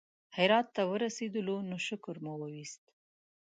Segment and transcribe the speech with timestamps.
[0.37, 2.83] هرات ته ورسېدلو نو شکر مو وایست.